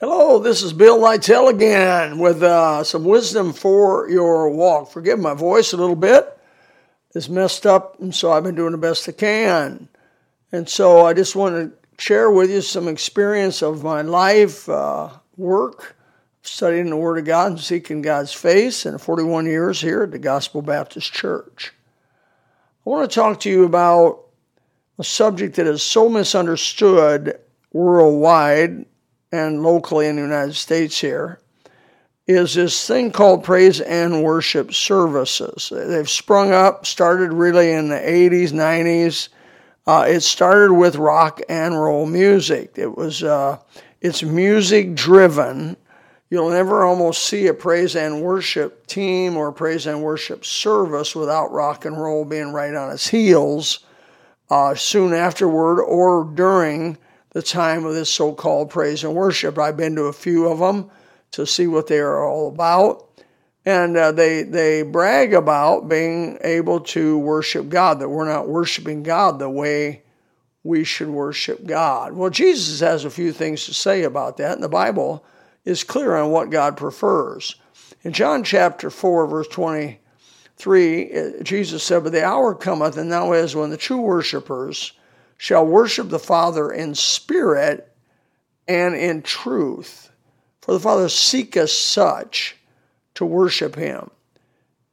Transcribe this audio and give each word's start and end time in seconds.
Hello, 0.00 0.38
this 0.38 0.62
is 0.62 0.72
Bill 0.72 0.96
Lytell 0.96 1.50
again 1.50 2.20
with 2.20 2.40
uh, 2.40 2.84
some 2.84 3.02
wisdom 3.02 3.52
for 3.52 4.08
your 4.08 4.48
walk. 4.48 4.92
Forgive 4.92 5.18
my 5.18 5.34
voice 5.34 5.72
a 5.72 5.76
little 5.76 5.96
bit. 5.96 6.38
It's 7.16 7.28
messed 7.28 7.66
up, 7.66 8.00
and 8.00 8.14
so 8.14 8.30
I've 8.30 8.44
been 8.44 8.54
doing 8.54 8.70
the 8.70 8.78
best 8.78 9.08
I 9.08 9.12
can. 9.12 9.88
And 10.52 10.68
so 10.68 11.04
I 11.04 11.14
just 11.14 11.34
want 11.34 11.56
to 11.56 12.00
share 12.00 12.30
with 12.30 12.48
you 12.48 12.60
some 12.60 12.86
experience 12.86 13.60
of 13.60 13.82
my 13.82 14.02
life, 14.02 14.68
uh, 14.68 15.08
work, 15.36 15.96
studying 16.42 16.90
the 16.90 16.96
Word 16.96 17.18
of 17.18 17.24
God 17.24 17.50
and 17.50 17.60
seeking 17.60 18.00
God's 18.00 18.32
face, 18.32 18.86
and 18.86 19.02
41 19.02 19.46
years 19.46 19.80
here 19.80 20.04
at 20.04 20.12
the 20.12 20.20
Gospel 20.20 20.62
Baptist 20.62 21.12
Church. 21.12 21.72
I 22.86 22.90
want 22.90 23.10
to 23.10 23.12
talk 23.12 23.40
to 23.40 23.50
you 23.50 23.64
about 23.64 24.26
a 24.96 25.02
subject 25.02 25.56
that 25.56 25.66
is 25.66 25.82
so 25.82 26.08
misunderstood 26.08 27.40
worldwide 27.72 28.86
and 29.32 29.62
locally 29.62 30.06
in 30.06 30.16
the 30.16 30.22
United 30.22 30.54
States 30.54 31.00
here 31.00 31.40
is 32.26 32.54
this 32.54 32.86
thing 32.86 33.10
called 33.10 33.42
praise 33.42 33.80
and 33.80 34.22
worship 34.22 34.74
services. 34.74 35.72
They've 35.74 36.08
sprung 36.08 36.52
up, 36.52 36.84
started 36.84 37.32
really 37.32 37.72
in 37.72 37.88
the 37.88 37.96
80s, 37.96 38.50
90s. 38.50 39.30
Uh, 39.86 40.04
it 40.06 40.20
started 40.20 40.74
with 40.74 40.96
rock 40.96 41.40
and 41.48 41.74
roll 41.80 42.04
music. 42.04 42.72
It 42.76 42.94
was 42.94 43.22
uh, 43.22 43.58
it's 44.02 44.22
music 44.22 44.94
driven. 44.94 45.78
You'll 46.28 46.50
never 46.50 46.84
almost 46.84 47.22
see 47.22 47.46
a 47.46 47.54
praise 47.54 47.96
and 47.96 48.20
worship 48.20 48.86
team 48.86 49.38
or 49.38 49.50
praise 49.50 49.86
and 49.86 50.02
worship 50.02 50.44
service 50.44 51.16
without 51.16 51.50
rock 51.50 51.86
and 51.86 51.98
roll 51.98 52.26
being 52.26 52.52
right 52.52 52.74
on 52.74 52.92
its 52.92 53.08
heels 53.08 53.86
uh, 54.50 54.74
soon 54.74 55.14
afterward 55.14 55.80
or 55.80 56.24
during 56.34 56.98
the 57.30 57.42
time 57.42 57.84
of 57.84 57.94
this 57.94 58.10
so 58.10 58.32
called 58.32 58.70
praise 58.70 59.04
and 59.04 59.14
worship. 59.14 59.58
I've 59.58 59.76
been 59.76 59.96
to 59.96 60.04
a 60.04 60.12
few 60.12 60.48
of 60.48 60.58
them 60.58 60.90
to 61.32 61.46
see 61.46 61.66
what 61.66 61.86
they 61.86 61.98
are 61.98 62.24
all 62.24 62.48
about. 62.48 63.04
And 63.64 63.96
uh, 63.96 64.12
they, 64.12 64.44
they 64.44 64.82
brag 64.82 65.34
about 65.34 65.88
being 65.88 66.38
able 66.42 66.80
to 66.80 67.18
worship 67.18 67.68
God, 67.68 68.00
that 68.00 68.08
we're 68.08 68.24
not 68.24 68.48
worshiping 68.48 69.02
God 69.02 69.38
the 69.38 69.50
way 69.50 70.02
we 70.64 70.84
should 70.84 71.08
worship 71.08 71.66
God. 71.66 72.12
Well, 72.14 72.30
Jesus 72.30 72.80
has 72.80 73.04
a 73.04 73.10
few 73.10 73.32
things 73.32 73.66
to 73.66 73.74
say 73.74 74.04
about 74.04 74.38
that, 74.38 74.52
and 74.52 74.62
the 74.62 74.68
Bible 74.68 75.24
is 75.64 75.84
clear 75.84 76.16
on 76.16 76.30
what 76.30 76.50
God 76.50 76.76
prefers. 76.76 77.56
In 78.02 78.12
John 78.12 78.42
chapter 78.42 78.90
4, 78.90 79.26
verse 79.26 79.48
23, 79.48 81.12
uh, 81.12 81.42
Jesus 81.42 81.82
said, 81.82 82.04
But 82.04 82.12
the 82.12 82.24
hour 82.24 82.54
cometh, 82.54 82.96
and 82.96 83.10
now 83.10 83.32
is 83.32 83.54
when 83.54 83.70
the 83.70 83.76
true 83.76 84.00
worshippers 84.00 84.92
shall 85.38 85.64
worship 85.64 86.10
the 86.10 86.18
Father 86.18 86.70
in 86.70 86.94
spirit 86.94 87.90
and 88.66 88.94
in 88.94 89.22
truth. 89.22 90.10
For 90.60 90.72
the 90.72 90.80
Father 90.80 91.08
seeketh 91.08 91.70
such 91.70 92.56
to 93.14 93.24
worship 93.24 93.74
him. 93.74 94.10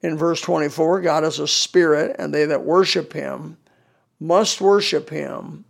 In 0.02 0.18
verse 0.18 0.40
24, 0.40 1.02
God 1.02 1.24
is 1.24 1.40
a 1.40 1.48
spirit, 1.48 2.16
and 2.20 2.34
they 2.34 2.46
that 2.46 2.64
worship 2.64 3.12
him 3.12 3.58
must 4.20 4.62
worship 4.62 5.10
him 5.10 5.66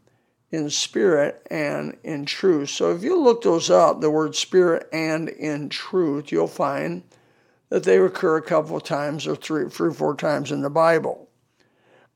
in 0.52 0.70
spirit 0.70 1.46
and 1.50 1.98
in 2.04 2.26
truth. 2.26 2.70
So 2.70 2.92
if 2.92 3.02
you 3.02 3.20
look 3.20 3.44
those 3.44 3.70
up, 3.70 4.02
the 4.02 4.12
word 4.12 4.36
spirit 4.36 4.88
and 4.92 5.30
in 5.30 5.70
truth, 5.70 6.32
you'll 6.32 6.48
find 6.48 7.04
that 7.70 7.84
they 7.84 7.98
occur 7.98 8.38
a 8.38 8.42
couple 8.42 8.78
of 8.78 8.84
times 8.84 9.26
or 9.26 9.36
three, 9.36 9.70
three 9.70 9.90
or 9.90 9.94
four 9.94 10.16
times 10.16 10.52
in 10.52 10.62
the 10.62 10.70
Bible. 10.70 11.30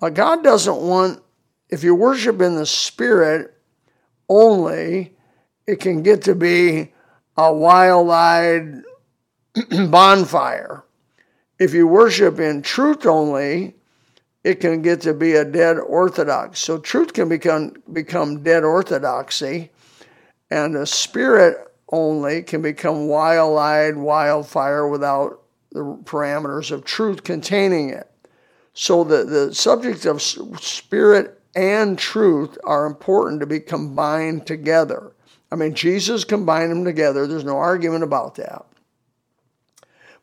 Now, 0.02 0.10
God 0.10 0.44
doesn't 0.44 0.78
want 0.78 1.22
if 1.70 1.84
you 1.84 1.94
worship 1.96 2.42
in 2.42 2.56
the 2.56 2.66
spirit 2.66 3.54
only, 4.28 5.16
it 5.68 5.80
can 5.80 6.04
get 6.04 6.24
to 6.24 6.36
be 6.36 6.94
a 7.38 7.54
wild 7.54 8.10
eyed 8.10 8.82
bonfire. 9.90 10.84
If 11.60 11.74
you 11.74 11.88
worship 11.88 12.40
in 12.40 12.62
truth 12.62 13.06
only, 13.06 13.76
it 14.44 14.62
can 14.62 14.82
get 14.82 15.02
to 15.02 15.14
be 15.14 15.34
a 15.34 15.46
dead 15.46 15.78
orthodox. 15.78 16.60
So 16.60 16.80
truth 16.80 17.14
can 17.14 17.30
become 17.30 17.74
become 17.92 18.42
dead 18.44 18.64
orthodoxy, 18.64 19.72
and 20.50 20.76
the 20.76 20.86
spirit 20.86 21.58
only 21.92 22.44
can 22.44 22.62
become 22.62 23.08
wild-eyed 23.08 23.98
wildfire 23.98 24.88
without 24.88 25.42
the 25.72 25.82
parameters 26.04 26.72
of 26.72 26.86
truth 26.86 27.24
containing 27.24 27.90
it. 27.90 28.10
So 28.74 29.04
the, 29.04 29.24
the 29.26 29.54
subject 29.54 30.06
of 30.06 30.22
spirit 30.22 31.39
and 31.56 31.98
truth 31.98 32.58
are 32.64 32.86
important 32.86 33.40
to 33.42 33.48
be 33.48 33.60
combined 33.60 34.46
together. 34.46 35.12
I 35.52 35.56
mean, 35.56 35.74
Jesus 35.74 36.24
combined 36.24 36.72
them 36.72 36.86
together. 36.86 37.26
There's 37.26 37.44
no 37.44 37.58
argument 37.58 38.04
about 38.04 38.36
that. 38.36 38.66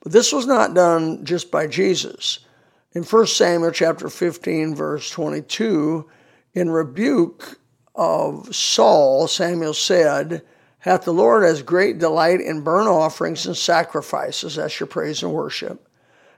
But 0.03 0.12
this 0.12 0.32
was 0.32 0.47
not 0.47 0.75
done 0.75 1.25
just 1.25 1.50
by 1.50 1.66
Jesus. 1.66 2.41
In 2.92 3.03
1 3.03 3.26
Samuel 3.26 3.72
chapter 3.72 4.09
15, 4.09 4.75
verse 4.75 5.10
22, 5.10 6.09
in 6.54 6.70
rebuke 6.70 7.58
of 7.94 8.54
Saul, 8.54 9.26
Samuel 9.26 9.75
said, 9.75 10.43
Hath 10.78 11.04
the 11.04 11.12
Lord 11.12 11.43
as 11.43 11.62
great 11.62 11.98
delight 11.98 12.41
in 12.41 12.62
burnt 12.62 12.88
offerings 12.88 13.47
and 13.47 13.56
sacrifices, 13.56 14.54
that's 14.54 14.78
your 14.78 14.87
praise 14.87 15.22
and 15.22 15.32
worship, 15.32 15.88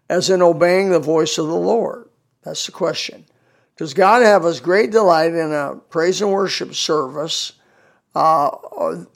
as 0.09 0.31
in 0.31 0.41
obeying 0.41 0.91
the 0.91 0.99
voice 0.99 1.37
of 1.37 1.47
the 1.47 1.55
Lord? 1.55 2.09
That's 2.43 2.65
the 2.65 2.73
question. 2.73 3.27
Does 3.79 3.95
God 3.95 4.23
have 4.23 4.45
as 4.45 4.59
great 4.59 4.91
delight 4.91 5.33
in 5.35 5.53
a 5.53 5.77
praise 5.89 6.21
and 6.21 6.33
worship 6.33 6.75
service, 6.75 7.53
uh, 8.15 8.49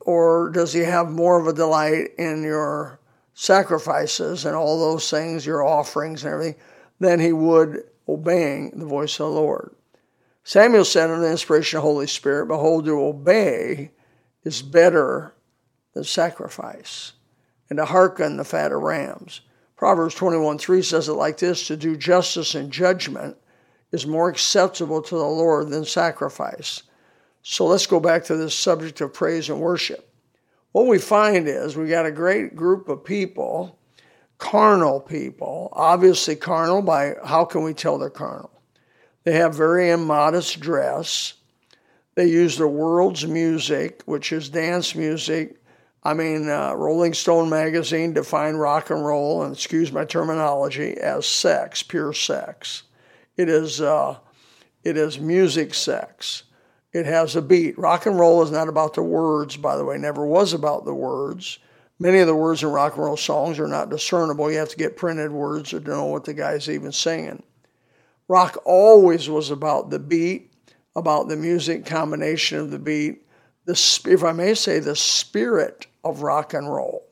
or, 0.00 0.50
does 0.50 0.72
He 0.72 0.80
have 0.80 1.10
more 1.10 1.40
of 1.40 1.48
a 1.48 1.52
delight 1.52 2.10
in 2.16 2.44
your 2.44 3.00
sacrifices 3.34 4.44
and 4.44 4.54
all 4.54 4.78
those 4.78 5.10
things, 5.10 5.44
your 5.44 5.64
offerings 5.64 6.22
and 6.22 6.32
everything, 6.32 6.60
than 7.00 7.18
He 7.18 7.32
would 7.32 7.82
obeying 8.08 8.70
the 8.78 8.86
voice 8.86 9.14
of 9.14 9.26
the 9.26 9.40
Lord? 9.40 9.74
Samuel 10.44 10.84
said 10.84 11.10
in 11.10 11.20
the 11.20 11.30
inspiration 11.30 11.78
of 11.78 11.82
the 11.82 11.88
Holy 11.88 12.06
Spirit, 12.06 12.46
Behold, 12.46 12.84
to 12.84 13.00
obey 13.00 13.90
is 14.44 14.62
better 14.62 15.34
than 15.92 16.04
sacrifice, 16.04 17.14
and 17.68 17.78
to 17.78 17.84
hearken 17.84 18.36
the 18.36 18.44
fat 18.44 18.70
of 18.70 18.80
rams. 18.80 19.40
Proverbs 19.76 20.14
21 20.14 20.58
3 20.58 20.82
says 20.82 21.08
it 21.08 21.14
like 21.14 21.38
this 21.38 21.66
to 21.66 21.76
do 21.76 21.96
justice 21.96 22.54
and 22.54 22.70
judgment 22.70 23.36
is 23.92 24.06
more 24.06 24.28
acceptable 24.28 25.02
to 25.02 25.14
the 25.14 25.24
Lord 25.24 25.68
than 25.68 25.84
sacrifice. 25.84 26.82
So 27.42 27.66
let's 27.66 27.86
go 27.86 28.00
back 28.00 28.24
to 28.24 28.36
this 28.36 28.54
subject 28.54 29.00
of 29.00 29.12
praise 29.12 29.50
and 29.50 29.60
worship. 29.60 30.08
What 30.72 30.86
we 30.86 30.98
find 30.98 31.46
is 31.46 31.76
we 31.76 31.88
got 31.88 32.06
a 32.06 32.12
great 32.12 32.56
group 32.56 32.88
of 32.88 33.04
people, 33.04 33.78
carnal 34.38 35.00
people, 35.00 35.68
obviously 35.72 36.34
carnal 36.34 36.80
by 36.80 37.14
how 37.24 37.44
can 37.44 37.62
we 37.62 37.74
tell 37.74 37.98
they're 37.98 38.10
carnal? 38.10 38.50
They 39.24 39.32
have 39.32 39.54
very 39.54 39.90
immodest 39.90 40.60
dress. 40.60 41.34
They 42.14 42.26
use 42.26 42.56
the 42.56 42.68
world's 42.68 43.26
music, 43.26 44.02
which 44.06 44.32
is 44.32 44.48
dance 44.48 44.94
music. 44.94 45.62
I 46.02 46.14
mean, 46.14 46.48
uh, 46.48 46.74
Rolling 46.74 47.14
Stone 47.14 47.48
magazine 47.48 48.12
defined 48.12 48.58
rock 48.58 48.90
and 48.90 49.04
roll, 49.04 49.42
and 49.42 49.54
excuse 49.54 49.92
my 49.92 50.04
terminology, 50.04 50.96
as 50.98 51.26
sex, 51.26 51.82
pure 51.82 52.12
sex. 52.12 52.82
It 53.36 53.48
is, 53.48 53.80
uh, 53.80 54.18
it 54.84 54.96
is 54.96 55.18
music 55.18 55.74
sex. 55.74 56.44
It 56.92 57.06
has 57.06 57.36
a 57.36 57.42
beat. 57.42 57.78
Rock 57.78 58.06
and 58.06 58.18
roll 58.18 58.42
is 58.42 58.50
not 58.50 58.68
about 58.68 58.94
the 58.94 59.02
words, 59.02 59.56
by 59.56 59.76
the 59.76 59.84
way, 59.84 59.96
never 59.96 60.26
was 60.26 60.52
about 60.52 60.84
the 60.84 60.94
words. 60.94 61.58
Many 61.98 62.18
of 62.18 62.26
the 62.26 62.34
words 62.34 62.62
in 62.62 62.68
rock 62.68 62.96
and 62.96 63.04
roll 63.04 63.16
songs 63.16 63.58
are 63.58 63.68
not 63.68 63.88
discernible. 63.88 64.50
You 64.50 64.58
have 64.58 64.68
to 64.70 64.76
get 64.76 64.96
printed 64.96 65.30
words 65.30 65.70
to 65.70 65.80
know 65.80 66.06
what 66.06 66.24
the 66.24 66.34
guy's 66.34 66.68
even 66.68 66.92
singing. 66.92 67.42
Rock 68.28 68.60
always 68.64 69.28
was 69.28 69.50
about 69.50 69.90
the 69.90 69.98
beat, 69.98 70.52
about 70.96 71.28
the 71.28 71.36
music 71.36 71.86
combination 71.86 72.58
of 72.58 72.70
the 72.70 72.78
beat. 72.78 73.26
The, 73.64 74.00
if 74.06 74.24
I 74.24 74.32
may 74.32 74.54
say, 74.54 74.78
the 74.78 74.96
spirit 74.96 75.86
of 76.04 76.22
rock 76.22 76.54
and 76.54 76.68
roll 76.68 77.06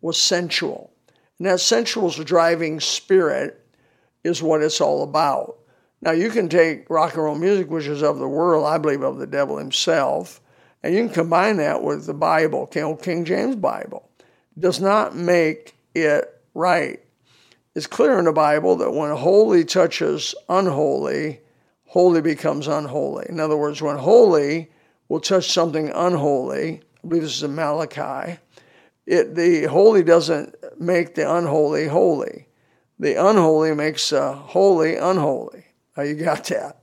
was 0.00 0.20
sensual. 0.20 0.92
And 1.38 1.46
that 1.46 1.60
sensual 1.60 2.10
driving 2.10 2.80
spirit 2.80 3.64
is 4.24 4.42
what 4.42 4.62
it's 4.62 4.80
all 4.80 5.02
about. 5.02 5.58
Now, 6.02 6.12
you 6.12 6.30
can 6.30 6.48
take 6.48 6.88
rock 6.88 7.14
and 7.14 7.24
roll 7.24 7.34
music, 7.34 7.70
which 7.70 7.86
is 7.86 8.02
of 8.02 8.18
the 8.18 8.28
world, 8.28 8.64
I 8.64 8.78
believe 8.78 9.02
of 9.02 9.18
the 9.18 9.26
devil 9.26 9.58
himself, 9.58 10.40
and 10.82 10.94
you 10.94 11.04
can 11.04 11.14
combine 11.14 11.58
that 11.58 11.82
with 11.82 12.06
the 12.06 12.14
Bible, 12.14 12.66
King, 12.66 12.96
King 12.96 13.24
James 13.24 13.56
Bible. 13.56 14.08
It 14.56 14.60
does 14.60 14.80
not 14.80 15.14
make 15.14 15.74
it 15.94 16.40
right. 16.54 17.00
It's 17.74 17.86
clear 17.86 18.18
in 18.18 18.24
the 18.24 18.32
Bible 18.32 18.76
that 18.76 18.92
when 18.92 19.14
holy 19.14 19.64
touches 19.64 20.34
unholy, 20.48 21.40
holy 21.84 22.22
becomes 22.22 22.66
unholy. 22.66 23.26
In 23.28 23.38
other 23.38 23.56
words, 23.56 23.82
when 23.82 23.98
holy 23.98 24.70
will 25.08 25.20
touch 25.20 25.52
something 25.52 25.90
unholy, 25.90 26.82
I 27.04 27.08
believe 27.08 27.22
this 27.24 27.36
is 27.36 27.42
in 27.42 27.54
Malachi, 27.54 28.38
it, 29.06 29.34
the 29.34 29.64
holy 29.64 30.02
doesn't 30.02 30.54
make 30.80 31.14
the 31.14 31.30
unholy 31.30 31.88
holy. 31.88 32.46
The 32.98 33.14
unholy 33.14 33.74
makes 33.74 34.10
the 34.10 34.32
holy 34.32 34.96
unholy. 34.96 35.64
You 36.02 36.14
got 36.14 36.44
that. 36.46 36.80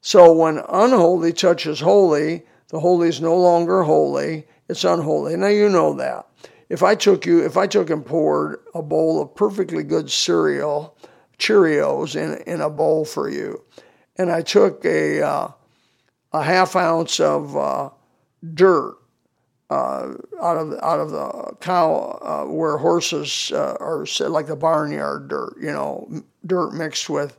So 0.00 0.32
when 0.32 0.58
unholy 0.68 1.32
touches 1.32 1.80
holy, 1.80 2.44
the 2.68 2.80
holy 2.80 3.08
is 3.08 3.20
no 3.20 3.36
longer 3.36 3.82
holy. 3.82 4.46
it's 4.68 4.84
unholy. 4.84 5.36
Now 5.36 5.48
you 5.48 5.68
know 5.68 5.94
that. 5.94 6.26
If 6.68 6.82
I 6.82 6.94
took 6.94 7.26
you, 7.26 7.44
if 7.44 7.56
I 7.56 7.66
took 7.66 7.90
and 7.90 8.04
poured 8.04 8.60
a 8.74 8.82
bowl 8.82 9.22
of 9.22 9.34
perfectly 9.34 9.84
good 9.84 10.10
cereal, 10.10 10.96
Cheerios 11.38 12.16
in 12.16 12.42
in 12.50 12.60
a 12.60 12.70
bowl 12.70 13.04
for 13.04 13.28
you, 13.28 13.62
and 14.16 14.32
I 14.32 14.42
took 14.42 14.84
a 14.84 15.22
uh, 15.22 15.48
a 16.32 16.42
half 16.42 16.74
ounce 16.76 17.20
of 17.20 17.56
uh, 17.56 17.90
dirt 18.54 18.96
uh, 19.70 20.14
out 20.40 20.56
of 20.56 20.72
out 20.82 21.00
of 21.00 21.10
the 21.10 21.56
cow 21.60 22.18
uh, 22.22 22.50
where 22.50 22.78
horses 22.78 23.50
uh, 23.52 23.76
are 23.80 24.06
like 24.20 24.46
the 24.46 24.56
barnyard 24.56 25.28
dirt, 25.28 25.56
you 25.60 25.72
know, 25.72 26.08
dirt 26.46 26.72
mixed 26.72 27.10
with 27.10 27.36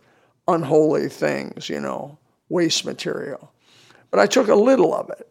unholy 0.47 1.09
things, 1.09 1.69
you 1.69 1.79
know, 1.79 2.17
waste 2.49 2.85
material. 2.85 3.51
But 4.11 4.19
I 4.19 4.25
took 4.25 4.47
a 4.47 4.55
little 4.55 4.93
of 4.93 5.09
it. 5.09 5.29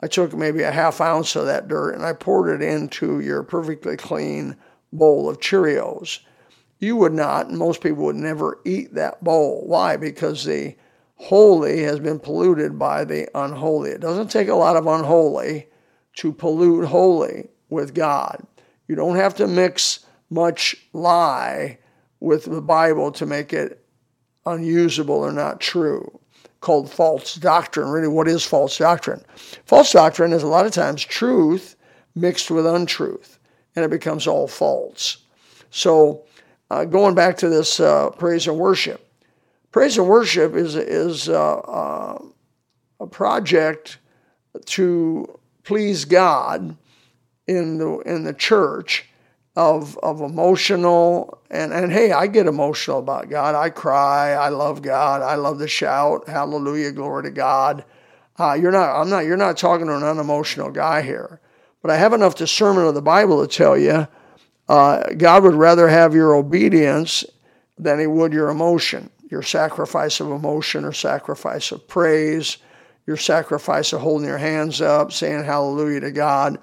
I 0.00 0.08
took 0.08 0.34
maybe 0.34 0.62
a 0.62 0.72
half 0.72 1.00
ounce 1.00 1.36
of 1.36 1.46
that 1.46 1.68
dirt 1.68 1.94
and 1.94 2.04
I 2.04 2.12
poured 2.12 2.60
it 2.60 2.66
into 2.66 3.20
your 3.20 3.42
perfectly 3.42 3.96
clean 3.96 4.56
bowl 4.92 5.28
of 5.28 5.40
Cheerios. 5.40 6.20
You 6.78 6.96
would 6.96 7.14
not, 7.14 7.46
and 7.46 7.58
most 7.58 7.80
people 7.80 8.04
would 8.04 8.16
never 8.16 8.60
eat 8.64 8.94
that 8.94 9.24
bowl. 9.24 9.62
Why? 9.66 9.96
Because 9.96 10.44
the 10.44 10.76
holy 11.16 11.82
has 11.82 11.98
been 11.98 12.18
polluted 12.18 12.78
by 12.78 13.04
the 13.04 13.28
unholy. 13.34 13.90
It 13.90 14.00
doesn't 14.00 14.30
take 14.30 14.48
a 14.48 14.54
lot 14.54 14.76
of 14.76 14.86
unholy 14.86 15.68
to 16.16 16.32
pollute 16.32 16.86
holy 16.86 17.48
with 17.70 17.94
God. 17.94 18.46
You 18.88 18.94
don't 18.94 19.16
have 19.16 19.34
to 19.36 19.46
mix 19.46 20.00
much 20.28 20.76
lie 20.92 21.78
with 22.20 22.44
the 22.44 22.60
Bible 22.60 23.12
to 23.12 23.26
make 23.26 23.52
it 23.52 23.85
unusable 24.46 25.16
or 25.16 25.32
not 25.32 25.60
true 25.60 26.18
called 26.60 26.90
false 26.90 27.34
doctrine. 27.34 27.88
Really, 27.88 28.08
what 28.08 28.28
is 28.28 28.44
false 28.44 28.78
doctrine? 28.78 29.22
False 29.64 29.92
doctrine 29.92 30.32
is 30.32 30.42
a 30.42 30.48
lot 30.48 30.66
of 30.66 30.72
times 30.72 31.04
truth 31.04 31.76
mixed 32.14 32.50
with 32.50 32.66
untruth, 32.66 33.38
and 33.74 33.84
it 33.84 33.90
becomes 33.90 34.26
all 34.26 34.48
false. 34.48 35.18
So, 35.70 36.22
uh, 36.70 36.84
going 36.84 37.14
back 37.14 37.36
to 37.38 37.48
this 37.48 37.78
uh, 37.78 38.10
praise 38.10 38.46
and 38.46 38.58
worship, 38.58 39.06
praise 39.70 39.98
and 39.98 40.08
worship 40.08 40.54
is 40.54 40.74
is 40.74 41.28
uh, 41.28 41.58
uh 41.58 42.18
a 42.98 43.06
project 43.06 43.98
to 44.64 45.38
please 45.62 46.04
God 46.04 46.76
in 47.46 47.78
the 47.78 47.98
in 47.98 48.24
the 48.24 48.32
church 48.32 49.08
of 49.56 49.96
of 49.98 50.20
emotional 50.20 51.40
and 51.50 51.72
and 51.72 51.90
hey, 51.90 52.12
I 52.12 52.26
get 52.26 52.46
emotional 52.46 52.98
about 52.98 53.30
God. 53.30 53.54
I 53.54 53.70
cry. 53.70 54.32
I 54.32 54.50
love 54.50 54.82
God. 54.82 55.22
I 55.22 55.34
love 55.36 55.58
to 55.58 55.68
shout, 55.68 56.28
Hallelujah, 56.28 56.92
glory 56.92 57.24
to 57.24 57.30
God. 57.30 57.84
Uh, 58.38 58.52
you're 58.52 58.72
not. 58.72 59.00
I'm 59.00 59.08
not. 59.08 59.24
You're 59.24 59.38
not 59.38 59.56
talking 59.56 59.86
to 59.86 59.96
an 59.96 60.02
unemotional 60.02 60.70
guy 60.70 61.00
here. 61.02 61.40
But 61.80 61.90
I 61.90 61.96
have 61.96 62.12
enough 62.12 62.34
discernment 62.34 62.88
of 62.88 62.94
the 62.94 63.02
Bible 63.02 63.46
to 63.46 63.48
tell 63.48 63.78
you, 63.78 64.06
uh, 64.68 65.10
God 65.16 65.44
would 65.44 65.54
rather 65.54 65.88
have 65.88 66.14
your 66.14 66.34
obedience 66.34 67.24
than 67.78 67.98
He 67.98 68.06
would 68.06 68.32
your 68.32 68.50
emotion, 68.50 69.08
your 69.30 69.42
sacrifice 69.42 70.20
of 70.20 70.30
emotion 70.30 70.84
or 70.84 70.92
sacrifice 70.92 71.72
of 71.72 71.86
praise, 71.88 72.58
your 73.06 73.16
sacrifice 73.16 73.92
of 73.92 74.00
holding 74.00 74.28
your 74.28 74.36
hands 74.36 74.82
up, 74.82 75.12
saying 75.12 75.44
Hallelujah 75.44 76.00
to 76.00 76.10
God. 76.10 76.58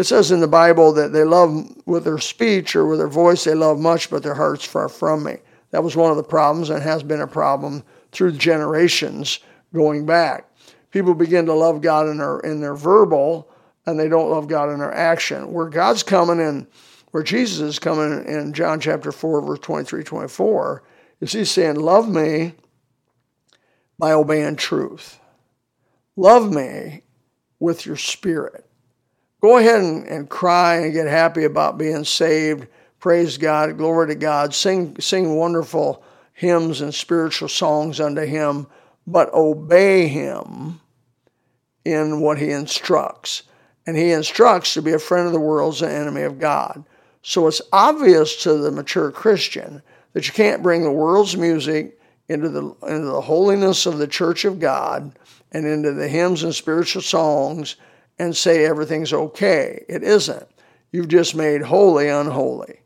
It 0.00 0.06
says 0.06 0.30
in 0.30 0.40
the 0.40 0.48
Bible 0.48 0.94
that 0.94 1.12
they 1.12 1.24
love 1.24 1.76
with 1.84 2.04
their 2.04 2.16
speech 2.16 2.74
or 2.74 2.86
with 2.86 3.00
their 3.00 3.06
voice, 3.06 3.44
they 3.44 3.52
love 3.52 3.78
much, 3.78 4.08
but 4.08 4.22
their 4.22 4.34
heart's 4.34 4.64
far 4.64 4.88
from 4.88 5.22
me. 5.22 5.36
That 5.72 5.84
was 5.84 5.94
one 5.94 6.10
of 6.10 6.16
the 6.16 6.22
problems 6.22 6.70
and 6.70 6.82
has 6.82 7.02
been 7.02 7.20
a 7.20 7.26
problem 7.26 7.82
through 8.10 8.32
generations 8.32 9.40
going 9.74 10.06
back. 10.06 10.50
People 10.90 11.12
begin 11.12 11.44
to 11.44 11.52
love 11.52 11.82
God 11.82 12.08
in 12.08 12.16
their, 12.16 12.40
in 12.40 12.62
their 12.62 12.74
verbal 12.74 13.50
and 13.84 14.00
they 14.00 14.08
don't 14.08 14.30
love 14.30 14.48
God 14.48 14.70
in 14.70 14.78
their 14.78 14.94
action. 14.94 15.52
Where 15.52 15.68
God's 15.68 16.02
coming 16.02 16.40
in, 16.40 16.66
where 17.10 17.22
Jesus 17.22 17.60
is 17.60 17.78
coming 17.78 18.24
in 18.24 18.54
John 18.54 18.80
chapter 18.80 19.12
4, 19.12 19.42
verse 19.42 19.58
23, 19.58 20.02
24, 20.02 20.82
is 21.20 21.32
he's 21.32 21.50
saying, 21.50 21.76
Love 21.76 22.08
me 22.08 22.54
by 23.98 24.12
obeying 24.12 24.56
truth. 24.56 25.20
Love 26.16 26.50
me 26.50 27.02
with 27.58 27.84
your 27.84 27.96
spirit. 27.96 28.64
Go 29.40 29.56
ahead 29.56 29.80
and, 29.80 30.06
and 30.06 30.28
cry 30.28 30.76
and 30.76 30.92
get 30.92 31.06
happy 31.06 31.44
about 31.44 31.78
being 31.78 32.04
saved. 32.04 32.66
Praise 32.98 33.38
God, 33.38 33.78
glory 33.78 34.08
to 34.08 34.14
God. 34.14 34.54
Sing, 34.54 34.96
sing 35.00 35.36
wonderful 35.36 36.02
hymns 36.34 36.80
and 36.80 36.94
spiritual 36.94 37.48
songs 37.48 38.00
unto 38.00 38.22
Him, 38.22 38.66
but 39.06 39.32
obey 39.32 40.06
Him 40.08 40.80
in 41.84 42.20
what 42.20 42.38
He 42.38 42.50
instructs. 42.50 43.44
And 43.86 43.96
He 43.96 44.12
instructs 44.12 44.74
to 44.74 44.82
be 44.82 44.92
a 44.92 44.98
friend 44.98 45.26
of 45.26 45.32
the 45.32 45.40
world 45.40 45.74
as 45.74 45.82
an 45.82 45.90
enemy 45.90 46.22
of 46.22 46.38
God. 46.38 46.84
So 47.22 47.46
it's 47.46 47.62
obvious 47.72 48.42
to 48.42 48.54
the 48.54 48.70
mature 48.70 49.10
Christian 49.10 49.82
that 50.12 50.26
you 50.26 50.34
can't 50.34 50.62
bring 50.62 50.82
the 50.82 50.92
world's 50.92 51.36
music 51.36 51.98
into 52.28 52.48
the, 52.48 52.62
into 52.86 53.06
the 53.06 53.20
holiness 53.20 53.86
of 53.86 53.98
the 53.98 54.06
church 54.06 54.44
of 54.44 54.60
God 54.60 55.18
and 55.52 55.66
into 55.66 55.92
the 55.92 56.08
hymns 56.08 56.42
and 56.42 56.54
spiritual 56.54 57.02
songs 57.02 57.76
and 58.20 58.36
say 58.36 58.66
everything's 58.66 59.14
okay. 59.14 59.82
It 59.88 60.02
isn't. 60.02 60.46
You've 60.92 61.08
just 61.08 61.34
made 61.34 61.62
holy 61.62 62.08
unholy. 62.08 62.80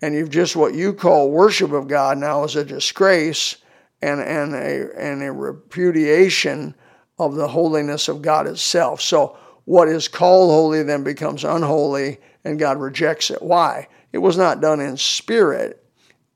And 0.00 0.14
you've 0.14 0.30
just 0.30 0.56
what 0.56 0.74
you 0.74 0.94
call 0.94 1.30
worship 1.30 1.72
of 1.72 1.88
God 1.88 2.16
now 2.16 2.44
is 2.44 2.56
a 2.56 2.64
disgrace 2.64 3.56
and, 4.00 4.18
and, 4.18 4.54
a, 4.54 4.88
and 4.98 5.22
a 5.22 5.30
repudiation 5.30 6.74
of 7.18 7.34
the 7.34 7.48
holiness 7.48 8.08
of 8.08 8.22
God 8.22 8.46
itself. 8.46 9.02
So 9.02 9.36
what 9.66 9.88
is 9.88 10.08
called 10.08 10.50
holy 10.50 10.82
then 10.82 11.04
becomes 11.04 11.44
unholy 11.44 12.18
and 12.42 12.58
God 12.58 12.80
rejects 12.80 13.30
it. 13.30 13.42
Why? 13.42 13.88
It 14.14 14.18
was 14.18 14.38
not 14.38 14.62
done 14.62 14.80
in 14.80 14.96
spirit 14.96 15.84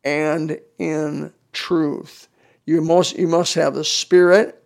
and 0.05 0.61
in 0.79 1.33
truth. 1.53 2.29
You 2.67 2.83
must, 2.83 3.17
you 3.17 3.29
must 3.29 3.55
have 3.55 3.73
the 3.73 3.85
spirit, 3.85 4.63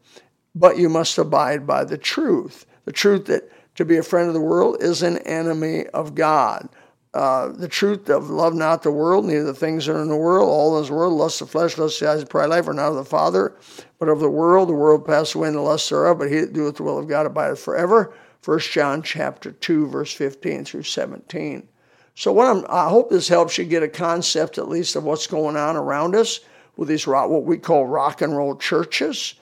but 0.57 0.77
you 0.77 0.89
must 0.89 1.19
abide 1.19 1.69
by 1.69 1.85
the 1.85 1.99
truth. 1.99 2.67
The 2.85 2.93
truth 2.93 3.27
that 3.27 3.49
to 3.77 3.85
be 3.85 3.97
a 3.97 4.03
friend 4.03 4.29
of 4.29 4.35
the 4.35 4.41
world 4.41 4.79
is 4.81 5.03
an 5.03 5.19
enemy 5.19 5.87
of 5.89 6.15
God. 6.15 6.69
Uh, 7.15 7.49
the 7.49 7.69
truth 7.69 8.11
of 8.11 8.29
love 8.29 8.55
not 8.55 8.83
the 8.83 8.91
world, 8.91 9.25
neither 9.25 9.45
the 9.45 9.55
things 9.55 9.87
that 9.87 9.97
are 9.97 10.03
in 10.03 10.09
the 10.09 10.17
world, 10.17 10.51
all 10.51 10.79
this 10.79 10.91
world, 10.91 11.15
lust 11.15 11.41
of 11.41 11.49
flesh, 11.49 11.79
lust 11.79 12.03
of 12.03 12.09
eyes, 12.09 12.25
pride 12.25 12.51
life, 12.51 12.69
are 12.69 12.75
not 12.75 12.91
of 12.91 12.97
the 12.97 13.05
Father, 13.05 13.55
but 13.99 14.11
of 14.11 14.21
the 14.21 14.29
world. 14.29 14.69
The 14.69 14.75
world 14.75 15.07
passes 15.07 15.35
away 15.35 15.49
and 15.49 15.57
the 15.57 15.63
lust 15.63 15.89
thereof, 15.89 16.19
but 16.19 16.31
he 16.31 16.41
that 16.41 16.53
doeth 16.53 16.77
the 16.77 16.83
will 16.83 16.99
of 16.99 17.09
God 17.09 17.25
abideth 17.25 17.59
forever. 17.59 18.13
1 18.45 18.59
John 18.61 19.03
chapter 19.03 19.53
2, 19.53 19.89
verse 19.89 20.13
15 20.13 20.67
through 20.67 20.83
17. 20.83 21.67
So 22.15 22.33
what 22.33 22.49
I'm, 22.49 22.67
I 22.69 22.91
hope 22.91 23.09
this 23.09 23.29
helps 23.29 23.57
you 23.57 23.65
get 23.65 23.83
a 23.83 23.89
concept 23.89 24.59
at 24.59 24.69
least 24.69 24.95
of 24.95 25.05
what's 25.05 25.27
going 25.27 25.57
on 25.57 25.75
around 25.77 26.15
us 26.15 26.41
with 26.77 26.89
these 26.89 27.07
rock, 27.07 27.31
what 27.31 27.45
we 27.45 27.57
call 27.57 27.87
rock 27.87 28.21
and 28.21 28.37
roll 28.37 28.57
churches. 28.57 29.35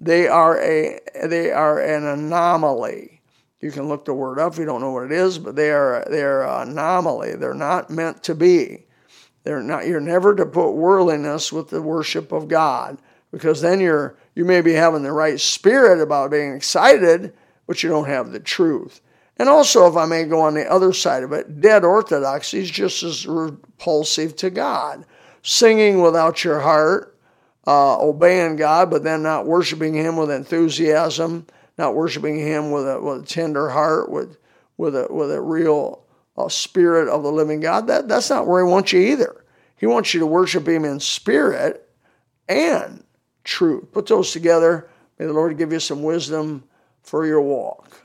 They 0.00 0.28
are 0.28 0.60
a 0.60 1.00
they 1.24 1.50
are 1.50 1.80
an 1.80 2.04
anomaly. 2.04 3.21
You 3.62 3.70
can 3.70 3.88
look 3.88 4.04
the 4.04 4.12
word 4.12 4.40
up 4.40 4.58
you 4.58 4.64
don't 4.64 4.80
know 4.80 4.90
what 4.90 5.04
it 5.04 5.12
is, 5.12 5.38
but 5.38 5.54
they 5.54 5.70
are 5.70 6.04
they're 6.10 6.42
an 6.42 6.70
anomaly. 6.70 7.36
They're 7.36 7.54
not 7.54 7.90
meant 7.90 8.24
to 8.24 8.34
be. 8.34 8.84
They're 9.44 9.62
not. 9.62 9.86
You're 9.86 10.00
never 10.00 10.34
to 10.34 10.44
put 10.44 10.72
worldliness 10.72 11.52
with 11.52 11.70
the 11.70 11.80
worship 11.80 12.32
of 12.32 12.48
God, 12.48 12.98
because 13.30 13.60
then 13.60 13.80
you're 13.80 14.16
you 14.34 14.44
may 14.44 14.60
be 14.60 14.72
having 14.72 15.02
the 15.02 15.12
right 15.12 15.40
spirit 15.40 16.02
about 16.02 16.32
being 16.32 16.54
excited, 16.54 17.32
but 17.66 17.82
you 17.82 17.88
don't 17.88 18.08
have 18.08 18.32
the 18.32 18.40
truth. 18.40 19.00
And 19.38 19.48
also, 19.48 19.86
if 19.88 19.96
I 19.96 20.06
may 20.06 20.24
go 20.24 20.40
on 20.40 20.54
the 20.54 20.70
other 20.70 20.92
side 20.92 21.22
of 21.22 21.32
it, 21.32 21.60
dead 21.60 21.84
orthodoxy 21.84 22.58
is 22.58 22.70
just 22.70 23.02
as 23.02 23.26
repulsive 23.26 24.36
to 24.36 24.50
God. 24.50 25.04
Singing 25.42 26.02
without 26.02 26.44
your 26.44 26.60
heart, 26.60 27.16
uh, 27.66 27.98
obeying 27.98 28.56
God, 28.56 28.90
but 28.90 29.02
then 29.04 29.22
not 29.22 29.46
worshiping 29.46 29.94
Him 29.94 30.16
with 30.16 30.30
enthusiasm 30.30 31.46
not 31.78 31.94
worshiping 31.94 32.38
Him 32.38 32.70
with 32.70 32.86
a, 32.86 33.00
with 33.00 33.22
a 33.22 33.26
tender 33.26 33.68
heart, 33.70 34.10
with 34.10 34.36
with 34.76 34.96
a 34.96 35.06
with 35.10 35.32
a 35.32 35.40
real 35.40 36.04
uh, 36.36 36.48
spirit 36.48 37.08
of 37.08 37.22
the 37.22 37.32
living 37.32 37.60
God. 37.60 37.86
That 37.86 38.08
that's 38.08 38.30
not 38.30 38.46
where 38.46 38.64
He 38.64 38.70
wants 38.70 38.92
you 38.92 39.00
either. 39.00 39.44
He 39.76 39.86
wants 39.86 40.14
you 40.14 40.20
to 40.20 40.26
worship 40.26 40.66
Him 40.66 40.84
in 40.84 41.00
spirit 41.00 41.88
and 42.48 43.04
truth. 43.44 43.92
Put 43.92 44.06
those 44.06 44.32
together. 44.32 44.88
May 45.18 45.26
the 45.26 45.32
Lord 45.32 45.58
give 45.58 45.72
you 45.72 45.80
some 45.80 46.02
wisdom 46.02 46.64
for 47.02 47.26
your 47.26 47.40
walk. 47.40 48.00